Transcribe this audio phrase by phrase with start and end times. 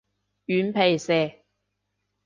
[0.47, 1.31] 軟皮蛇